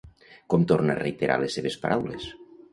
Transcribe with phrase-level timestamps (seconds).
[0.53, 2.29] Com torna a reiterar les seves paraules?